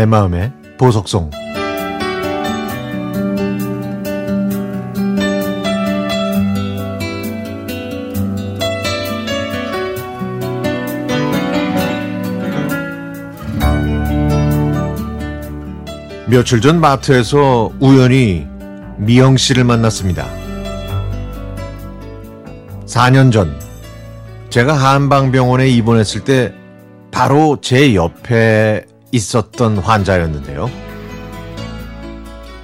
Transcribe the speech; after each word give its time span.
내 0.00 0.06
마음의 0.06 0.50
보석송 0.78 1.28
며칠 16.28 16.62
전 16.62 16.80
마트에서 16.80 17.70
우연히 17.78 18.46
미영 18.96 19.36
씨를 19.36 19.64
만났습니다. 19.64 20.26
4년 22.86 23.30
전 23.30 23.54
제가 24.48 24.72
한방병원에 24.72 25.68
입원했을 25.68 26.24
때 26.24 26.54
바로 27.10 27.58
제 27.60 27.94
옆에 27.94 28.86
있었던 29.12 29.78
환자였는데요. 29.78 30.70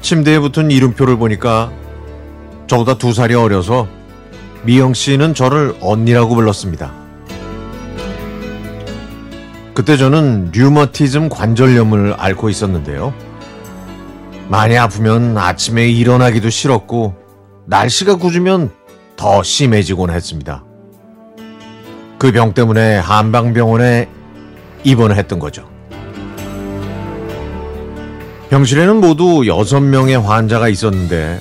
침대에 0.00 0.38
붙은 0.38 0.70
이름표를 0.70 1.16
보니까 1.18 1.70
저보다 2.66 2.96
두 2.98 3.12
살이 3.12 3.34
어려서 3.34 3.88
미영 4.64 4.94
씨는 4.94 5.34
저를 5.34 5.74
언니라고 5.80 6.34
불렀습니다. 6.34 6.92
그때 9.74 9.96
저는 9.96 10.50
류머티즘 10.52 11.28
관절염을 11.28 12.14
앓고 12.18 12.48
있었는데요. 12.48 13.14
많이 14.48 14.76
아프면 14.76 15.38
아침에 15.38 15.88
일어나기도 15.88 16.50
싫었고 16.50 17.14
날씨가 17.66 18.16
굳으면 18.16 18.70
더 19.16 19.42
심해지곤 19.42 20.10
했습니다. 20.10 20.64
그 22.18 22.32
병 22.32 22.52
때문에 22.52 22.98
한방병원에 22.98 24.08
입원을 24.84 25.16
했던 25.16 25.38
거죠. 25.38 25.69
병실에는 28.50 28.96
모두 29.00 29.24
6명의 29.42 30.20
환자가 30.20 30.68
있었는데 30.68 31.40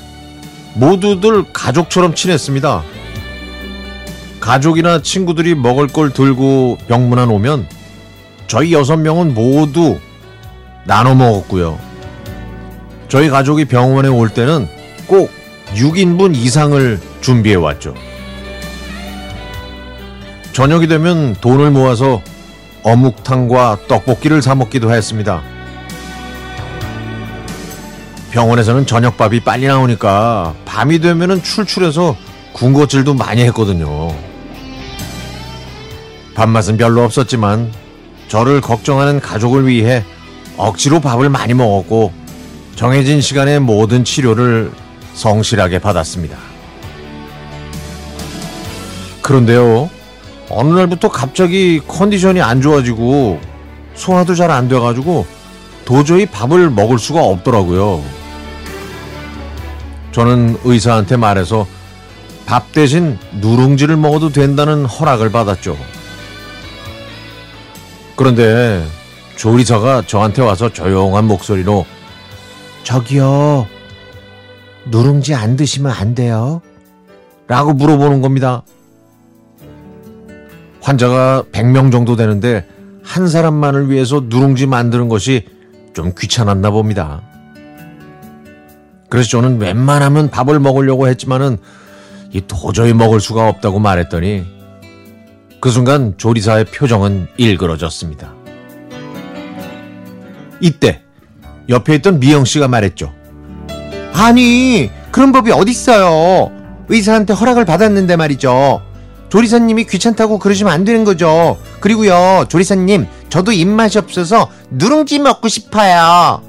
모두들 0.76 1.52
가족처럼 1.52 2.14
친했습니다. 2.14 2.84
가족이나 4.40 5.02
친구들이 5.02 5.56
먹을 5.56 5.88
걸 5.88 6.12
들고 6.12 6.78
병문안 6.88 7.32
오면 7.32 7.68
저희 8.46 8.72
6명은 8.72 9.34
모두 9.34 10.00
나눠 10.86 11.16
먹었고요. 11.16 11.80
저희 13.08 13.30
가족이 13.30 13.66
병원에 13.66 14.08
올 14.08 14.30
때는 14.30 14.68
꼭 15.08 15.32
6인분 15.74 16.36
이상을 16.36 17.00
준비해 17.22 17.56
왔죠. 17.56 17.96
저녁이 20.54 20.88
되면 20.88 21.36
돈을 21.42 21.72
모아서 21.72 22.22
어묵탕과 22.84 23.80
떡볶이를 23.88 24.44
사 24.44 24.54
먹기도 24.54 24.94
했습니다. 24.94 25.42
병원에서는 28.32 28.86
저녁밥이 28.86 29.40
빨리 29.42 29.68
나오니까 29.68 30.54
밤이 30.66 31.00
되면은 31.00 31.42
출출해서 31.42 32.16
군것질도 32.54 33.14
많이 33.16 33.44
했거든요. 33.46 34.14
밥맛은 36.36 36.78
별로 36.78 37.04
없었지만 37.04 37.72
저를 38.28 38.62
걱정하는 38.62 39.20
가족을 39.20 39.68
위해 39.68 40.04
억지로 40.58 41.00
밥을 41.00 41.30
많이 41.30 41.54
먹었고 41.54 42.14
정해진 42.76 43.20
시간에 43.20 43.60
모든 43.60 44.04
치료를 44.04 44.72
성실하게 45.14 45.80
받았습니다. 45.80 46.38
그런데요, 49.22 49.90
어느 50.50 50.74
날부터 50.74 51.10
갑자기 51.10 51.82
컨디션이 51.88 52.42
안 52.42 52.62
좋아지고 52.62 53.40
소화도 53.96 54.36
잘 54.36 54.50
안 54.50 54.68
돼가지고 54.70 55.26
도저히 55.84 56.26
밥을 56.26 56.70
먹을 56.70 57.00
수가 57.00 57.22
없더라고요. 57.22 58.19
저는 60.12 60.58
의사한테 60.64 61.18
말해서 61.18 61.68
밥 62.46 62.72
대신 62.72 63.18
누룽지를 63.42 63.96
먹어도 63.98 64.30
된다는 64.30 64.86
허락을 64.86 65.32
받았죠. 65.32 65.78
그런데 68.16 68.86
조리사가 69.36 70.04
저한테 70.08 70.42
와서 70.42 70.74
조용한 70.74 71.26
목소리로 71.26 71.86
저기요, 72.84 73.68
누룽지 74.88 75.36
안 75.36 75.56
드시면 75.56 75.92
안 75.92 76.16
돼요? 76.16 76.62
라고 77.48 77.74
물어보는 77.74 78.22
겁니다. 78.22 78.64
환자가 80.82 81.44
100명 81.52 81.92
정도 81.92 82.16
되는데 82.16 82.68
한 83.04 83.28
사람만을 83.28 83.90
위해서 83.90 84.24
누룽지 84.26 84.66
만드는 84.66 85.08
것이 85.08 85.46
좀 85.94 86.14
귀찮았나 86.18 86.72
봅니다. 86.72 87.22
그래서 89.10 89.30
저는 89.30 89.60
웬만하면 89.60 90.30
밥을 90.30 90.60
먹으려고 90.60 91.08
했지만은 91.08 91.58
이 92.32 92.42
도저히 92.48 92.94
먹을 92.94 93.20
수가 93.20 93.48
없다고 93.50 93.80
말했더니 93.80 94.46
그 95.60 95.72
순간 95.72 96.14
조리사의 96.18 96.66
표정은 96.66 97.28
일그러졌습니다. 97.38 98.34
이때 100.62 101.02
옆에 101.68 101.96
있던 101.96 102.20
미영 102.20 102.46
씨가 102.46 102.68
말했죠. 102.68 103.14
아니, 104.14 104.90
그런 105.12 105.32
법이 105.32 105.52
어딨어요. 105.52 106.52
의사한테 106.90 107.34
허락을 107.34 107.66
받았는데 107.66 108.16
말이죠. 108.16 108.82
조리사님이 109.30 109.86
귀찮다고 109.86 110.40
그러시면 110.40 110.74
안 110.74 110.84
되는 110.84 111.04
거죠. 111.04 111.58
그리고요, 111.80 112.46
조리사님, 112.50 113.06
저도 113.30 113.52
입맛이 113.52 113.98
없어서 114.00 114.50
누룽지 114.72 115.20
먹고 115.20 115.48
싶어요. 115.48 116.42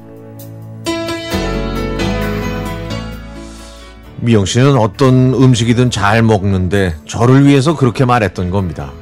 미영 4.22 4.44
씨는 4.44 4.76
어떤 4.76 5.32
음식이든 5.32 5.90
잘 5.90 6.22
먹는데 6.22 6.94
저를 7.06 7.46
위해서 7.46 7.74
그렇게 7.74 8.04
말했던 8.04 8.50
겁니다. 8.50 8.92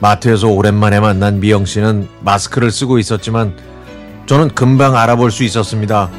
마트에서 0.00 0.48
오랜만에 0.48 0.98
만난 0.98 1.38
미영 1.38 1.64
씨는 1.64 2.08
마스크를 2.20 2.72
쓰고 2.72 2.98
있었지만 2.98 3.56
저는 4.26 4.48
금방 4.48 4.96
알아볼 4.96 5.30
수 5.30 5.44
있었습니다. 5.44 6.10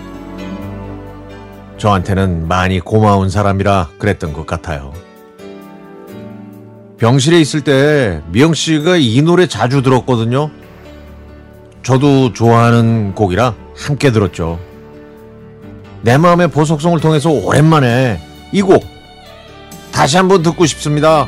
저한테는 1.77 2.47
많이 2.47 2.79
고마운 2.79 3.29
사람이라 3.29 3.89
그랬던 3.97 4.31
것 4.31 4.47
같아요. 4.47 4.93
병실에 6.99 7.41
있을 7.41 7.59
때 7.59 8.21
미영 8.31 8.53
씨가 8.53 8.95
이 8.95 9.21
노래 9.21 9.45
자주 9.47 9.81
들었거든요. 9.81 10.49
저도 11.81 12.31
좋아하는 12.31 13.13
곡이라 13.13 13.55
함께 13.75 14.13
들었죠. 14.13 14.57
내 16.03 16.17
마음의 16.17 16.49
보석성을 16.49 16.99
통해서 16.99 17.29
오랜만에 17.29 18.19
이 18.51 18.61
곡 18.61 18.85
다시 19.91 20.17
한번 20.17 20.43
듣고 20.43 20.65
싶습니다. 20.65 21.27